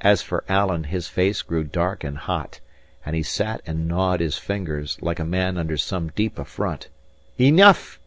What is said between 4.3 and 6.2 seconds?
fingers, like a man under some